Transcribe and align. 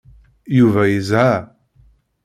Yuba 0.57 0.81
yezha. 0.91 1.25